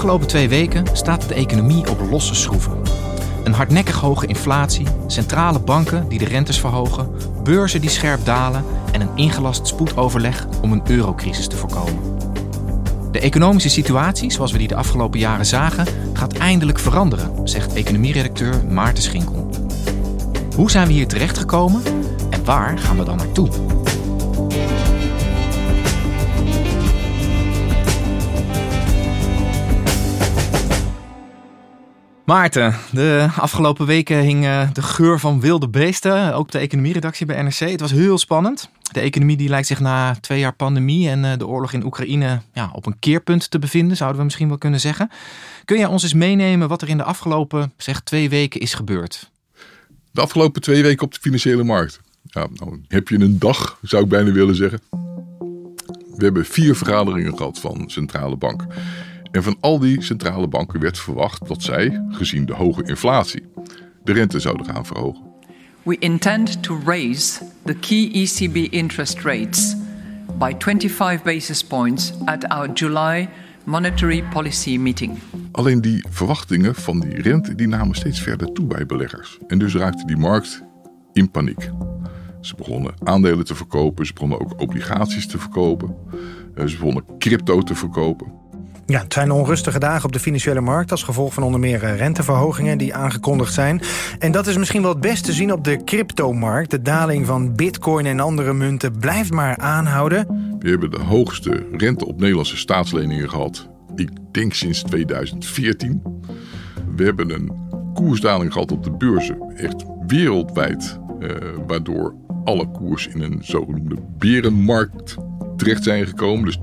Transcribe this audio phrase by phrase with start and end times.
[0.00, 2.80] Afgelopen twee weken staat de economie op losse schroeven.
[3.44, 7.10] Een hardnekkig hoge inflatie, centrale banken die de rentes verhogen,
[7.42, 11.98] beurzen die scherp dalen en een ingelast spoedoverleg om een eurocrisis te voorkomen.
[13.12, 18.64] De economische situatie, zoals we die de afgelopen jaren zagen, gaat eindelijk veranderen, zegt economieredacteur
[18.68, 19.50] Maarten Schinkel.
[20.56, 21.82] Hoe zijn we hier terechtgekomen
[22.30, 23.48] en waar gaan we dan naartoe?
[32.30, 37.42] Maarten, de afgelopen weken hing eh, de geur van wilde beesten, ook de economieredactie bij
[37.42, 37.58] NRC.
[37.58, 38.70] Het was heel spannend.
[38.92, 42.40] De economie die lijkt zich na twee jaar pandemie en eh, de oorlog in Oekraïne
[42.52, 45.10] ja, op een keerpunt te bevinden, zouden we misschien wel kunnen zeggen.
[45.64, 49.30] Kun jij ons eens meenemen wat er in de afgelopen zeg, twee weken is gebeurd?
[50.10, 52.00] De afgelopen twee weken op de financiële markt.
[52.22, 54.80] Ja, nou, heb je een dag, zou ik bijna willen zeggen.
[56.16, 58.64] We hebben vier vergaderingen gehad van centrale bank.
[59.30, 63.42] En van al die centrale banken werd verwacht dat zij, gezien de hoge inflatie,
[64.04, 65.22] de rente zouden gaan verhogen.
[65.82, 69.76] We intend to raise the key ECB interest rates
[70.38, 73.28] by 25 basis points at our July
[73.64, 75.18] monetary policy meeting.
[75.52, 79.38] Alleen die verwachtingen van die rente die namen steeds verder toe bij beleggers.
[79.46, 80.62] En dus raakte die markt
[81.12, 81.70] in paniek.
[82.40, 85.96] Ze begonnen aandelen te verkopen, ze begonnen ook obligaties te verkopen,
[86.54, 88.39] eh, ze begonnen crypto te verkopen.
[88.90, 90.90] Ja, het zijn onrustige dagen op de financiële markt...
[90.90, 93.80] als gevolg van onder meer eh, renteverhogingen die aangekondigd zijn.
[94.18, 96.70] En dat is misschien wel het best te zien op de cryptomarkt.
[96.70, 100.26] De daling van bitcoin en andere munten blijft maar aanhouden.
[100.58, 103.68] We hebben de hoogste rente op Nederlandse staatsleningen gehad...
[103.94, 106.02] ik denk sinds 2014.
[106.96, 107.52] We hebben een
[107.94, 110.98] koersdaling gehad op de beurzen, echt wereldwijd...
[111.20, 111.28] Eh,
[111.66, 112.14] waardoor
[112.44, 115.16] alle koers in een zogenoemde berenmarkt
[115.60, 116.58] terecht zijn gekomen, dus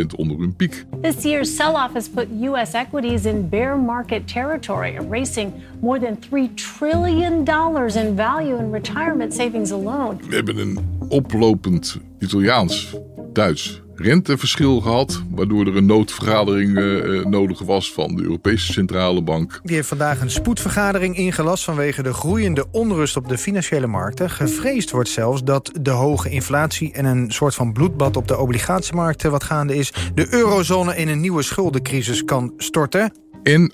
[0.00, 0.84] 20% onder hun piek.
[1.02, 6.54] This year's sell-off has put US equities in bear market territory, erasing more than 3
[6.54, 10.16] trillion dollars in value in retirement savings alone.
[10.28, 10.78] We hebben een
[11.08, 12.94] oplopend Italiaans,
[13.32, 19.60] Duits renteverschil gehad, waardoor er een noodvergadering uh, nodig was van de Europese Centrale Bank.
[19.62, 24.30] Die heeft vandaag een spoedvergadering ingelast vanwege de groeiende onrust op de financiële markten.
[24.30, 29.30] Gevreesd wordt zelfs dat de hoge inflatie en een soort van bloedbad op de obligatiemarkten
[29.30, 33.12] wat gaande is, de eurozone in een nieuwe schuldencrisis kan storten.
[33.42, 33.72] En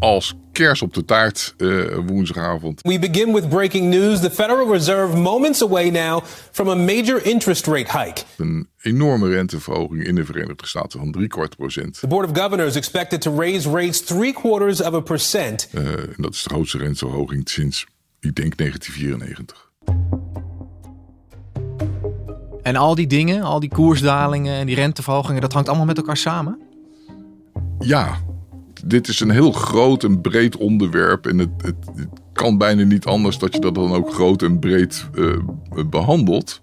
[0.00, 2.80] als kers op de taart uh, woensdagavond.
[2.82, 4.20] We begin with breaking news.
[4.20, 8.22] The Federal Reserve moments away now from a major interest rate hike.
[8.36, 12.00] Een enorme renteverhoging in de Verenigde Staten van drie kwart procent.
[12.00, 15.68] The Board of Governors expected to raise rates three quarters of a percent.
[15.72, 17.86] Uh, en dat is de grootste renteverhoging sinds,
[18.20, 19.68] ik denk, 1994.
[22.62, 26.16] En al die dingen, al die koersdalingen en die renteverhogingen, dat hangt allemaal met elkaar
[26.16, 26.58] samen?
[27.78, 28.18] Ja,
[28.86, 31.26] dit is een heel groot en breed onderwerp.
[31.26, 31.76] En het, het,
[32.32, 35.36] kan bijna niet anders dat je dat dan ook groot en breed uh,
[35.90, 36.62] behandelt.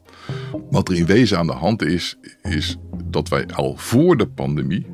[0.69, 4.85] Wat er in wezen aan de hand is, is dat wij al voor de pandemie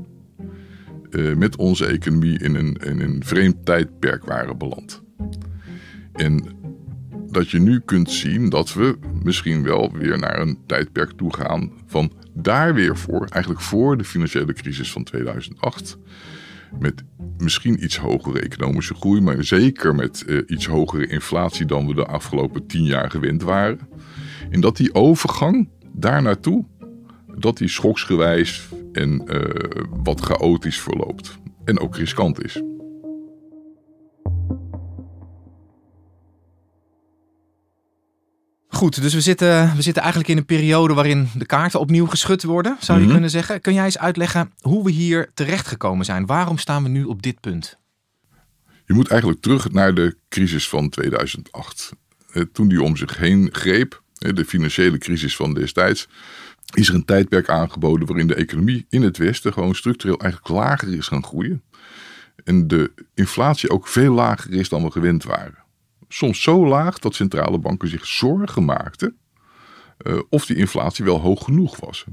[1.09, 5.01] uh, met onze economie in een, in een vreemd tijdperk waren beland.
[6.13, 6.43] En
[7.31, 11.71] dat je nu kunt zien dat we misschien wel weer naar een tijdperk toe gaan
[11.85, 15.97] van daar weer voor, eigenlijk voor de financiële crisis van 2008
[16.79, 17.03] met
[17.37, 22.05] misschien iets hogere economische groei, maar zeker met uh, iets hogere inflatie dan we de
[22.05, 23.79] afgelopen tien jaar gewend waren.
[24.49, 26.65] En dat die overgang daar naartoe,
[27.37, 29.41] dat die schoksgewijs en uh,
[30.03, 31.37] wat chaotisch verloopt.
[31.63, 32.61] En ook riskant is.
[38.73, 42.43] Goed, dus we zitten, we zitten eigenlijk in een periode waarin de kaarten opnieuw geschud
[42.43, 43.11] worden, zou je mm -hmm.
[43.11, 43.61] kunnen zeggen.
[43.61, 46.25] Kun jij eens uitleggen hoe we hier terechtgekomen zijn?
[46.25, 47.77] Waarom staan we nu op dit punt?
[48.85, 51.91] Je moet eigenlijk terug naar de crisis van 2008.
[52.51, 56.07] Toen die om zich heen greep, de financiële crisis van destijds,
[56.73, 60.93] is er een tijdperk aangeboden waarin de economie in het Westen gewoon structureel eigenlijk lager
[60.93, 61.63] is gaan groeien.
[62.43, 65.62] En de inflatie ook veel lager is dan we gewend waren
[66.13, 69.17] Soms zo laag dat centrale banken zich zorgen maakten
[70.03, 72.05] uh, of die inflatie wel hoog genoeg was.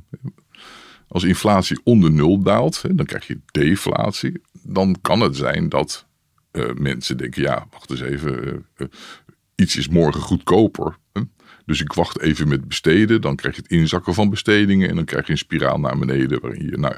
[1.09, 4.43] Als inflatie onder nul daalt, dan krijg je deflatie.
[4.63, 6.07] Dan kan het zijn dat
[6.53, 8.87] uh, mensen denken: ja, wacht eens even, uh,
[9.55, 10.97] iets is morgen goedkoper.
[11.67, 13.21] Dus ik wacht even met besteden.
[13.21, 14.89] Dan krijg je het inzakken van bestedingen.
[14.89, 16.41] En dan krijg je een spiraal naar beneden.
[16.41, 16.95] Waarin je, nou,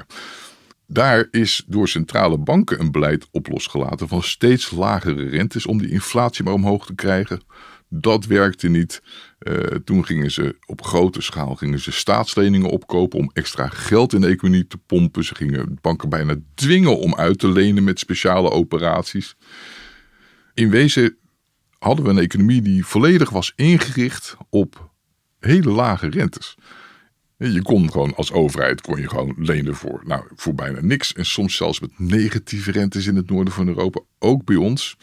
[0.87, 5.91] daar is door centrale banken een beleid op losgelaten van steeds lagere rentes om die
[5.91, 7.41] inflatie maar omhoog te krijgen.
[7.89, 9.01] Dat werkte niet.
[9.39, 14.21] Uh, toen gingen ze op grote schaal gingen ze staatsleningen opkopen om extra geld in
[14.21, 15.23] de economie te pompen.
[15.23, 19.35] Ze gingen banken bijna dwingen om uit te lenen met speciale operaties.
[20.53, 21.17] In wezen
[21.79, 24.91] hadden we een economie die volledig was ingericht op
[25.39, 26.57] hele lage rentes.
[27.37, 31.13] Je kon gewoon als overheid kon je gewoon lenen voor, nou, voor bijna niks.
[31.13, 34.01] En soms zelfs met negatieve rentes in het noorden van Europa.
[34.19, 34.97] Ook bij ons.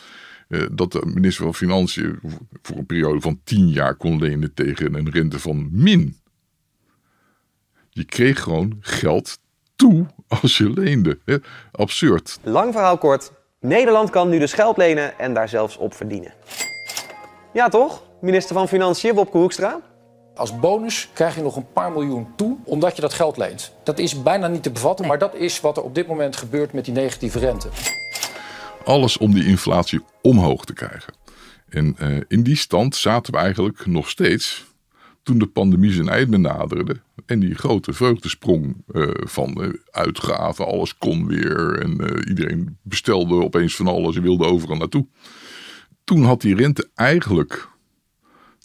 [0.49, 2.19] Eh, dat de minister van Financiën
[2.63, 6.17] voor een periode van tien jaar kon lenen tegen een rente van min.
[7.91, 9.39] Je kreeg gewoon geld
[9.77, 10.07] toe
[10.43, 11.19] als je leende.
[11.25, 11.37] Hè?
[11.73, 12.39] Absurd.
[12.43, 13.33] Lang verhaal kort.
[13.61, 16.35] Nederland kan nu dus geld lenen en daar zelfs op verdienen.
[17.53, 19.81] Ja toch, minister van Financiën Wopke Hoekstra?
[20.35, 23.73] Als bonus krijg je nog een paar miljoen toe omdat je dat geld leent.
[23.85, 26.73] Dat is bijna niet te bevatten, maar dat is wat er op dit moment gebeurt
[26.73, 27.69] met die negatieve rente.
[28.85, 31.15] Alles om die inflatie omhoog te krijgen.
[31.69, 34.65] En uh, in die stand zaten we eigenlijk nog steeds
[35.23, 37.01] toen de pandemie zijn einde naderde.
[37.27, 41.79] En die grote vreugdesprong uh, van uh, uitgaven, alles kon weer.
[41.83, 45.07] En iedereen bestelde opeens van alles en wilde overal naartoe.
[46.05, 47.69] Toen had die rente eigenlijk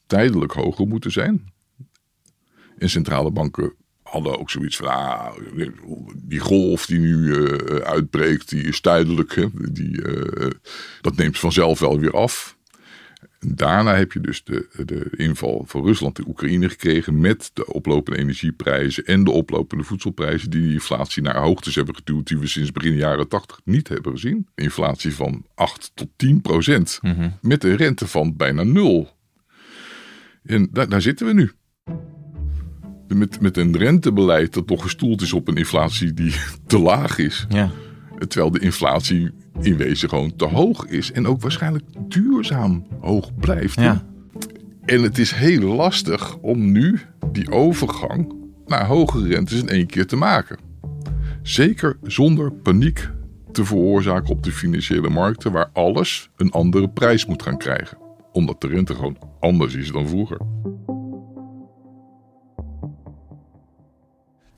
[0.07, 1.53] tijdelijk hoger moeten zijn.
[2.77, 3.73] En centrale banken
[4.03, 5.31] hadden ook zoiets van, ah,
[6.15, 9.35] die golf die nu uh, uitbreekt, die is tijdelijk.
[9.35, 9.45] Hè?
[9.71, 10.49] Die, uh,
[11.01, 12.57] dat neemt vanzelf wel weer af.
[13.39, 18.19] Daarna heb je dus de, de inval van Rusland in Oekraïne gekregen met de oplopende
[18.19, 22.71] energieprijzen en de oplopende voedselprijzen die de inflatie naar hoogtes hebben geduwd die we sinds
[22.71, 24.47] begin jaren 80 niet hebben gezien.
[24.55, 27.37] Inflatie van 8 tot 10 procent mm -hmm.
[27.41, 29.09] met een rente van bijna nul.
[30.43, 31.51] En daar, daar zitten we nu
[33.07, 36.35] met, met een rentebeleid dat toch gestoeld is op een inflatie die
[36.67, 37.45] te laag is.
[37.49, 37.71] Ja.
[38.27, 39.31] Terwijl de inflatie
[39.61, 41.11] in wezen gewoon te hoog is.
[41.11, 43.79] En ook waarschijnlijk duurzaam hoog blijft.
[43.79, 44.05] Ja.
[44.85, 46.99] En het is heel lastig om nu
[47.31, 48.33] die overgang
[48.65, 50.57] naar hogere rentes in één keer te maken.
[51.41, 53.09] Zeker zonder paniek
[53.51, 57.97] te veroorzaken op de financiële markten, waar alles een andere prijs moet gaan krijgen.
[58.31, 60.37] Omdat de rente gewoon anders is dan vroeger.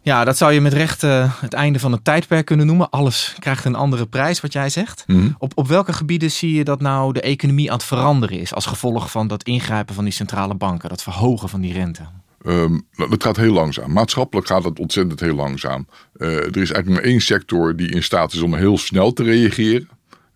[0.08, 2.90] Ja, dat zou je met recht uh, het einde van het tijdperk kunnen noemen.
[2.90, 5.04] Alles krijgt een andere prijs, wat jij zegt.
[5.08, 5.36] Mm.
[5.38, 8.54] Op, op welke gebieden zie je dat nou de economie aan het veranderen is...
[8.54, 12.02] als gevolg van dat ingrijpen van die centrale banken, dat verhogen van die rente?
[12.46, 13.92] Um, dat gaat heel langzaam.
[13.92, 15.88] Maatschappelijk gaat het ontzettend heel langzaam.
[16.18, 19.24] Uh, er is eigenlijk maar één sector die in staat is om heel snel te
[19.24, 19.90] reageren.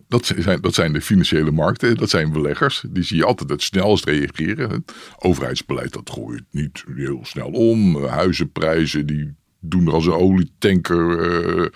[0.08, 2.84] Dat zijn, dat zijn de financiële markten, dat zijn beleggers.
[2.88, 4.70] Die zie je altijd het snelst reageren.
[4.70, 8.04] Het overheidsbeleid dat gooit niet heel snel om.
[8.06, 11.66] Huizenprijzen die doen er als een olietanker uh,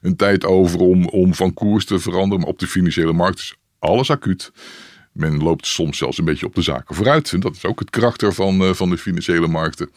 [0.00, 2.40] een tijd over om, om van koers te veranderen.
[2.40, 4.52] Maar op de financiële markt is alles acuut.
[5.12, 7.32] Men loopt soms zelfs een beetje op de zaken vooruit.
[7.32, 9.90] En dat is ook het karakter van, uh, van de financiële markten.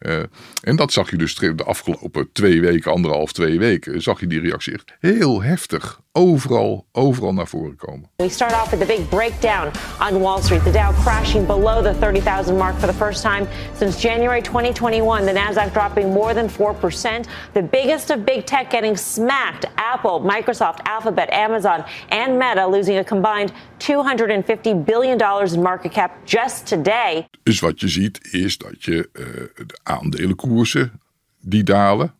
[0.00, 0.22] Uh,
[0.62, 4.40] en dat zag je dus de afgelopen twee weken, anderhalf, twee weken, zag je die
[4.40, 8.10] reactie echt heel heftig overal, overal naar voren komen.
[8.16, 9.70] We start off with the big breakdown
[10.00, 10.64] on Wall Street.
[10.64, 13.46] The Dow crashing below the 30,000 mark for the first time
[13.76, 15.24] since January 2021.
[15.24, 17.26] The Nasdaq dropping more than 4%.
[17.52, 19.66] The biggest of big tech getting smacked.
[19.74, 26.10] Apple, Microsoft, Alphabet, Amazon, and Meta losing a combined 250 billion dollars in market cap
[26.24, 27.26] just today.
[27.42, 29.24] Dus wat je ziet is dat je uh,
[29.66, 31.00] de aandelenkoersen
[31.40, 32.14] die dalen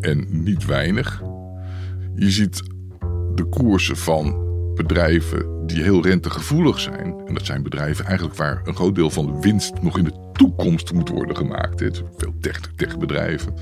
[0.00, 1.22] en niet weinig.
[2.16, 2.73] Je ziet
[3.34, 4.42] de koersen van
[4.74, 7.14] bedrijven die heel rentegevoelig zijn.
[7.26, 10.30] En dat zijn bedrijven eigenlijk waar een groot deel van de winst nog in de
[10.32, 12.02] toekomst moet worden gemaakt.
[12.16, 12.34] Veel
[12.76, 13.54] techbedrijven.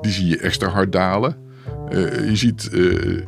[0.00, 1.36] Die zie je extra hard dalen.
[1.92, 3.26] Uh, je ziet uh,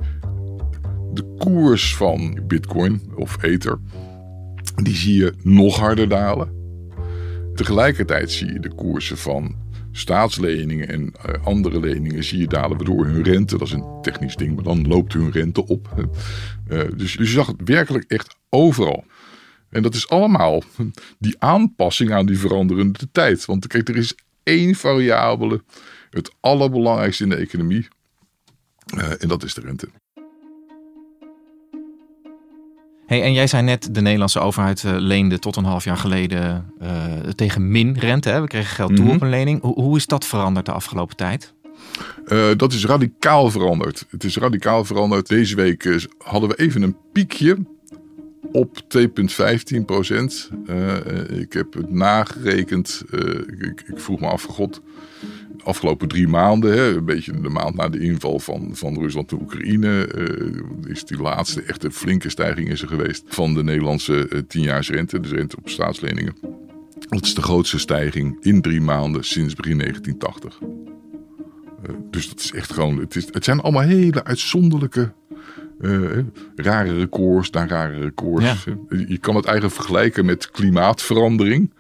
[1.13, 3.79] de koers van Bitcoin of Ether.
[4.83, 6.57] Die zie je nog harder dalen.
[7.55, 9.55] Tegelijkertijd zie je de koersen van
[9.99, 14.37] staatsleningen en uh, andere leningen zie je dalen, waardoor hun rente, dat is een technisch
[14.37, 16.09] ding, maar dan loopt hun rente op.
[16.69, 19.05] Uh, dus, je zag het werkelijk echt overal.
[19.71, 20.63] En dat is allemaal
[21.19, 23.45] die aanpassing aan die veranderende tijd.
[23.45, 25.63] Want kijk, er is één variabele,
[26.11, 27.89] het allerbelangrijkste in de economie,
[28.95, 29.89] uh, en dat is de rente.
[33.09, 36.73] Hey, en jij zei net, de Nederlandse overheid uh, leende tot een half jaar geleden
[36.83, 36.89] uh,
[37.35, 38.29] tegen min rente.
[38.29, 38.41] Hè?
[38.41, 39.15] We kregen geld toe Mhm.
[39.15, 39.61] op een lening.
[39.63, 41.55] Hoe, hoe is dat veranderd de afgelopen tijd?
[42.27, 44.07] Uh, dat is radicaal veranderd.
[44.11, 45.29] Het is radicaal veranderd.
[45.29, 47.57] Deze week hadden we even een piekje
[48.53, 50.51] op 2,15 procent.
[50.67, 50.97] Uh,
[51.31, 53.05] ik heb het nagerekend.
[53.61, 54.83] Ik, ik, vroeg me af, god,
[55.57, 59.33] de afgelopen drie maanden, hè, een beetje de maand na de inval van, van Rusland
[59.33, 60.09] en Oekraïne,
[60.87, 65.57] is die laatste echte flinke stijging is er geweest van de Nederlandse tienjaarsrente, dus rente
[65.57, 66.35] op staatsleningen.
[67.09, 70.59] Dat is de grootste stijging in drie maanden sinds begin 1980.
[70.63, 72.99] Uh, dus dat is echt gewoon.
[72.99, 75.13] Het, is, het zijn allemaal hele uitzonderlijke.
[75.81, 76.19] Uh,
[76.57, 78.65] rare records na rare records.
[78.65, 78.77] Ja.
[79.07, 81.73] Je kan het eigenlijk vergelijken met klimaatverandering.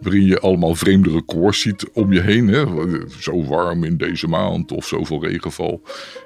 [0.00, 2.48] Waarin je allemaal vreemde records ziet om je heen.
[2.48, 2.64] Hè?
[3.20, 5.82] Zo warm in deze maand of zoveel regenval.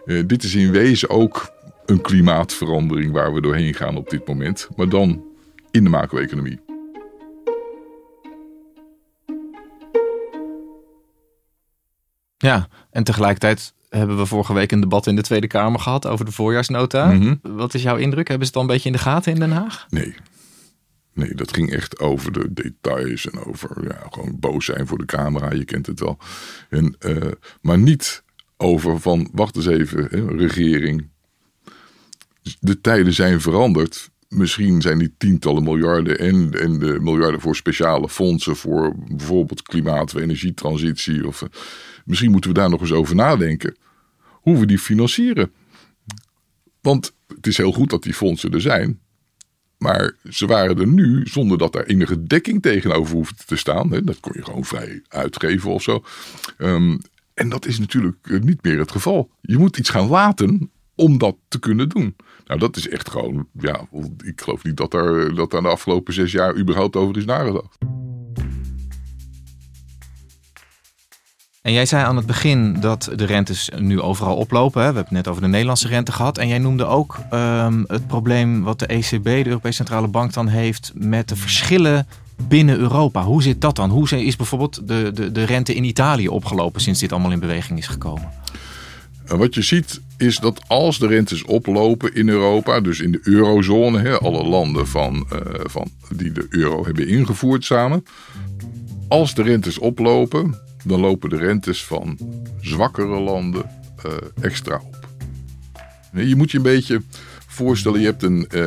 [0.07, 1.51] Uh, dit is in wezen ook
[1.87, 4.69] een klimaatverandering waar we doorheen gaan op dit moment.
[4.77, 5.25] Maar dan
[5.71, 6.61] in de macro-economie.
[12.39, 16.25] Ja, en tegelijkertijd hebben we vorige week een debat in de Tweede Kamer gehad over
[16.25, 17.07] de voorjaarsnota.
[17.07, 17.17] Mhm.
[17.17, 17.57] Mm -hmm.
[17.57, 18.29] Wat is jouw indruk?
[18.29, 19.87] Hebben ze het al een beetje in de gaten in Den Haag?
[19.91, 20.15] Nee.
[21.13, 25.05] Nee, dat ging echt over de details en over ja, gewoon boos zijn voor de
[25.05, 25.53] camera.
[25.53, 26.19] Je kent het wel.
[26.69, 28.23] En, uh, maar niet
[28.57, 31.09] over van, wacht eens even, hè, regering.
[32.61, 34.11] De tijden zijn veranderd.
[34.29, 40.21] Misschien zijn die tientallen miljarden en, de miljarden voor speciale fondsen voor bijvoorbeeld klimaat- of
[40.21, 41.27] energietransitie.
[41.27, 41.49] Of, uh,
[42.05, 43.77] misschien moeten we daar nog eens over nadenken.
[44.23, 45.53] Hoe we die financieren.
[46.81, 49.01] Want het is heel goed dat die fondsen er zijn.
[49.79, 53.89] Maar ze waren er nu zonder dat daar enige dekking tegenover hoefde te staan.
[53.89, 56.05] Dat kon je gewoon vrij uitgeven of zo.
[56.59, 57.01] Um,
[57.35, 59.31] en dat is natuurlijk niet meer het geval.
[59.41, 62.17] Je moet iets gaan laten om dat te kunnen doen.
[62.49, 63.81] Nou, dat is echt gewoon, ja,
[64.25, 67.79] ik geloof niet dat daar, dat daar de afgelopen zes jaar überhaupt over is nagedacht.
[71.63, 74.83] En jij zei aan het begin dat de rentes nu overal oplopen.
[74.83, 74.89] Hè?
[74.89, 76.39] We hebben het net over de Nederlandse rente gehad.
[76.39, 80.49] En jij noemde ook um, het probleem wat de ECB, de Europese Centrale Bank, dan
[80.49, 82.07] heeft met de verschillen
[82.49, 83.23] binnen Europa.
[83.23, 83.91] Hoe zit dat dan?
[83.91, 87.79] Hoe is bijvoorbeeld de, de, de rente in Italië opgelopen sinds dit allemaal in beweging
[87.79, 88.31] is gekomen?
[89.29, 94.01] Wat je ziet is dat als de rentes oplopen in Europa, dus in de eurozone,
[94.01, 98.05] hè, alle landen van, uh, van, die de euro hebben ingevoerd samen.
[99.09, 102.19] Als de rentes oplopen, dan lopen de rentes van
[102.61, 103.71] zwakkere landen
[104.07, 105.09] uh, extra op.
[106.13, 107.03] Je moet je een beetje
[107.47, 108.61] voorstellen, je hebt een, uh,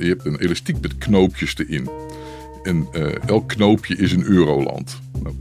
[0.00, 1.88] je hebt een elastiek met knoopjes erin.
[2.62, 2.88] En
[3.26, 5.00] elk knoopje is een euroland.
[5.22, 5.34] Nou,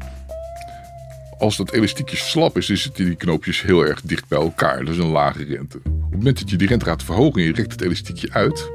[1.43, 4.85] als dat elastiekje slap is, zitten die knoopjes heel erg dicht bij elkaar.
[4.85, 5.77] Dat is een lage rente.
[5.77, 8.71] Op het moment dat je die rente gaat verhogen en je rekt het elastiekje uit,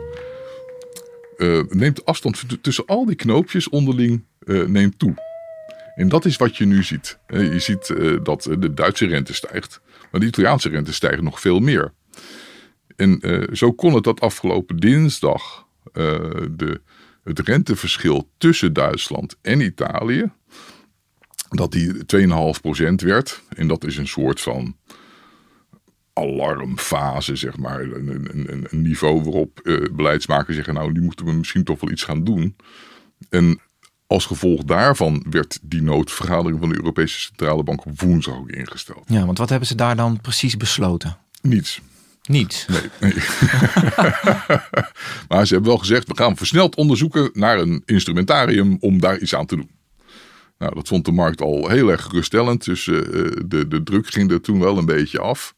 [1.69, 5.15] neemt de afstand tussen al die knoopjes onderling uh, neemt toe.
[5.95, 7.19] En dat is wat je nu ziet.
[7.27, 11.93] Je ziet dat de Duitse rente stijgt, maar de Italiaanse rente stijgt nog veel meer.
[12.97, 13.21] En
[13.53, 16.81] zo kon het dat afgelopen dinsdag de,
[17.25, 20.31] het renteverschil tussen Duitsland en Italië
[21.49, 23.43] dat die 2,5% werd.
[23.49, 24.77] En dat is een soort van
[26.13, 27.81] alarmfase, zeg maar.
[27.81, 30.75] Een, een, een niveau waarop uh, beleidsmakers zeggen...
[30.75, 32.57] nou, nu moeten we misschien toch wel iets gaan doen.
[33.31, 33.61] En
[34.07, 39.05] als gevolg daarvan werd die noodvergadering van de Europese Centrale Bank op woensdag ook ingesteld.
[39.07, 41.17] Ja, want wat hebben ze daar dan precies besloten?
[41.43, 41.81] Niets.
[42.23, 42.67] Niets?
[42.67, 42.81] Nee.
[43.01, 43.13] nee.
[45.29, 49.35] maar ze hebben wel gezegd, we gaan versneld onderzoeken naar een instrumentarium om daar iets
[49.35, 49.71] aan te doen.
[50.59, 52.65] Nou, dat vond de markt al heel erg geruststellend.
[52.65, 53.01] Dus uh,
[53.47, 55.55] de, de druk ging er toen wel een beetje af.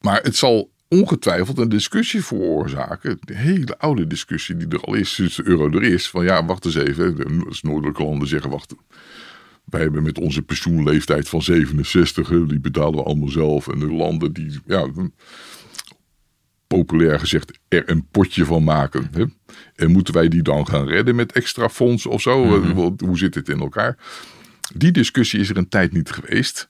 [0.00, 3.18] Maar het zal ongetwijfeld een discussie veroorzaken.
[3.20, 6.10] De hele oude discussie die er al is sinds de euro er is.
[6.10, 7.16] Van ja, wacht eens even.
[7.16, 8.74] De noordelijke landen zeggen, wacht.
[9.64, 13.68] Wij hebben met onze pensioenleeftijd van 67, die betalen we allemaal zelf.
[13.68, 14.88] En de landen die, ja,
[16.76, 19.08] populair gezegd, er een potje van maken.
[19.12, 19.24] Hè?
[19.74, 22.44] En moeten wij die dan gaan redden met extra fondsen of zo?
[22.44, 22.96] Mm-hmm.
[23.04, 23.96] Hoe zit het in elkaar?
[24.74, 26.68] Die discussie is er een tijd niet geweest.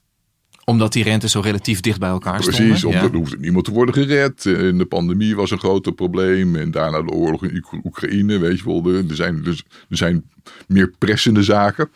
[0.65, 2.79] Omdat die rente zo relatief dicht bij elkaar Precies, stonden?
[2.79, 4.45] Precies, omdat er hoefde niemand te worden gered.
[4.45, 6.57] In de pandemie was een groot probleem.
[6.57, 8.95] En daarna de oorlog in Oekraïne, weet je wel.
[8.95, 10.31] Er zijn, er zijn
[10.67, 11.91] meer pressende zaken.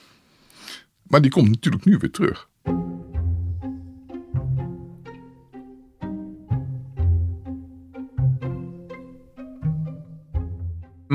[1.03, 2.49] Maar die komt natuurlijk nu weer terug.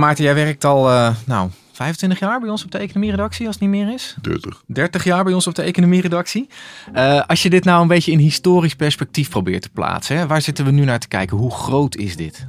[0.04, 3.64] Maarten, jij werkt al uh, nou, 25 jaar bij ons op de economieredactie, als het
[3.64, 4.16] niet meer is.
[4.22, 4.64] 30.
[4.68, 6.48] 30 jaar bij ons op de economieredactie.
[6.96, 10.42] Uh, als je dit nou een beetje in historisch perspectief probeert te plaatsen, hè, waar
[10.42, 11.38] zitten we nu naar te kijken?
[11.38, 12.48] Hoe groot is dit?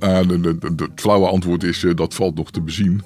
[0.00, 3.02] Uh, het flauwe antwoord is, dat valt nog te bezien.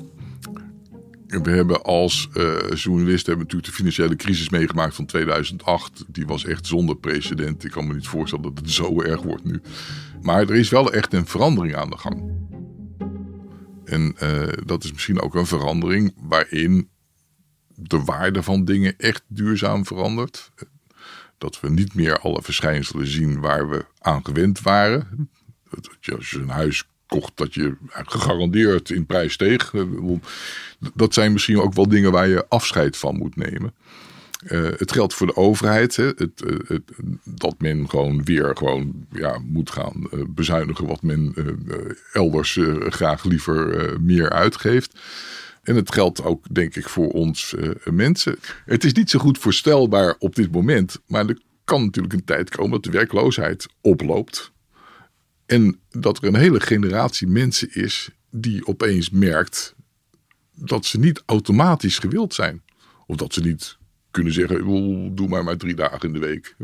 [1.27, 6.05] We hebben als uh, journalist hebben natuurlijk de financiële crisis meegemaakt van 2008.
[6.09, 7.65] Die was echt zonder precedent.
[7.65, 9.61] Ik kan me niet voorstellen dat het zo erg wordt nu.
[10.23, 12.40] Maar er is wel echt een verandering aan de gang.
[13.91, 16.89] En uh, dat is misschien ook een verandering waarin
[17.75, 20.51] de waarde van dingen echt duurzaam verandert.
[21.39, 25.31] Dat we niet meer alle verschijnselen zien waar we aan gewend waren.
[25.71, 29.73] Dat je als je een huis kocht, dat je gegarandeerd in prijs steeg.
[30.95, 33.75] Dat zijn misschien ook wel dingen waar je afscheid van moet nemen.
[34.45, 35.97] Uh, het geldt voor de overheid.
[35.97, 36.05] Hè.
[36.05, 36.83] Het, uh, het,
[37.25, 41.35] dat men gewoon weer gewoon, ja, moet gaan uh, bezuinigen wat men
[42.13, 45.01] elders graag liever meer uitgeeft.
[45.63, 47.55] En het geldt ook, denk ik, voor ons
[47.85, 48.37] mensen.
[48.65, 51.01] Het is niet zo goed voorstelbaar op dit moment.
[51.07, 54.53] Maar er kan natuurlijk een tijd komen dat de werkloosheid oploopt.
[55.47, 59.75] En dat er een hele generatie mensen is die opeens merkt
[60.55, 62.63] dat ze niet automatisch gewild zijn.
[63.07, 63.79] Of dat ze niet
[64.11, 64.65] kunnen zeggen,
[65.15, 66.57] doe maar maar drie dagen in de week.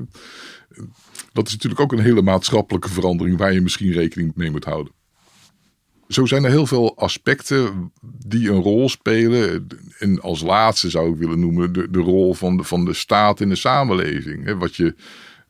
[1.32, 4.92] Dat is natuurlijk ook een hele maatschappelijke verandering waar je misschien rekening mee moet houden.
[6.08, 7.92] Zo zijn er heel veel aspecten
[8.26, 9.66] die een rol spelen.
[9.98, 13.40] En als laatste zou ik willen noemen de, de rol van de, van de staat
[13.40, 14.58] in de samenleving.
[14.58, 14.94] Wat je,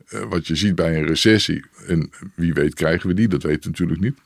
[0.06, 1.64] eh, wat je ziet bij een recessie.
[1.86, 4.18] En wie weet krijgen we die, dat weten we natuurlijk niet.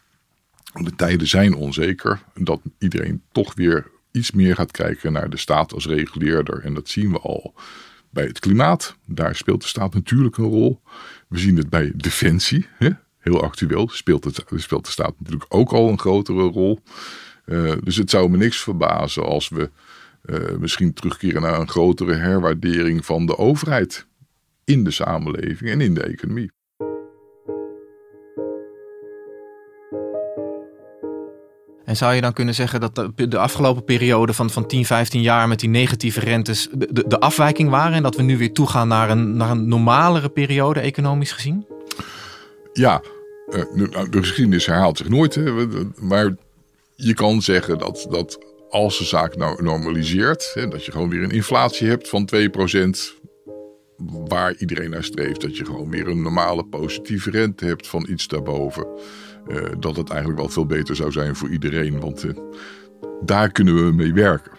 [0.84, 2.22] De tijden zijn onzeker.
[2.34, 6.64] Dat iedereen toch weer iets meer gaat kijken naar de staat als reguleerder.
[6.64, 7.54] En dat zien we al
[8.10, 8.96] bij het klimaat.
[9.06, 10.80] Daar speelt de staat natuurlijk een rol.
[11.28, 12.66] We zien het bij defensie.
[12.78, 12.90] Hè?
[13.18, 16.80] Heel actueel speelt, het, speelt de staat natuurlijk ook al een grotere rol.
[17.46, 19.70] Uh, dus het zou me niks verbazen als we
[20.24, 24.06] uh, misschien terugkeren naar een grotere herwaardering van de overheid
[24.64, 26.50] in de samenleving en in de economie.
[31.90, 35.22] En zou je dan kunnen zeggen dat de, de afgelopen periode van, van 10, 15
[35.22, 38.88] jaar met die negatieve rentes de, de, afwijking waren en dat we nu weer toegaan
[38.88, 41.66] naar een, naar een normalere periode economisch gezien?
[42.72, 43.02] Ja,
[43.48, 43.62] uh,
[44.10, 45.38] de geschiedenis herhaalt zich nooit.
[46.00, 46.34] Maar
[46.94, 48.38] je kan zeggen dat, dat
[48.68, 53.19] als de zaak nou normaliseert, dat je gewoon weer een inflatie hebt van 2%,
[54.08, 58.28] waar iedereen naar streeft, dat je gewoon weer een normale positieve rente hebt van iets
[58.28, 58.86] daarboven.
[59.48, 62.00] Uh, dat het eigenlijk wel veel beter zou zijn voor iedereen.
[62.00, 62.32] Want uh,
[63.24, 64.52] daar kunnen we mee werken.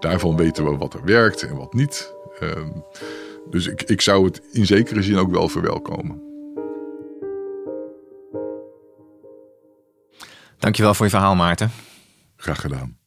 [0.00, 2.14] Daarvan weten we wat er werkt en wat niet.
[2.42, 2.50] Uh,
[3.50, 6.22] dus ik, ik zou het in zekere zin ook wel verwelkomen.
[10.58, 11.70] Dankjewel voor je verhaal, Maarten.
[12.36, 13.03] Graag gedaan.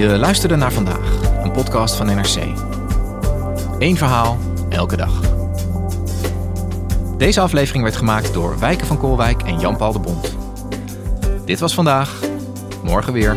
[0.00, 2.36] Je luisterde naar vandaag, een podcast van NRC.
[3.78, 5.20] Eén verhaal, elke dag.
[7.16, 10.36] Deze aflevering werd gemaakt door Wijken van Koolwijk en Jan-Paul de Bond.
[11.44, 12.20] Dit was vandaag,
[12.82, 13.36] morgen weer.